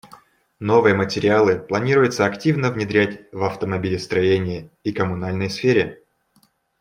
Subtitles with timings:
[0.59, 6.01] Новые материалы планируется активно внедрять в автомобилестроении и коммунальной сфере.